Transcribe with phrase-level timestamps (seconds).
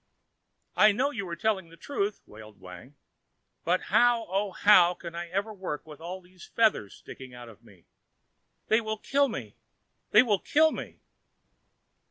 [0.75, 2.95] "I know you are telling the truth," wailed Wang,
[3.63, 7.63] "but how, oh, how can I ever work with all these feathers sticking out of
[7.63, 7.85] me?
[8.65, 9.57] They will kill me!
[10.09, 11.01] They will kill me!"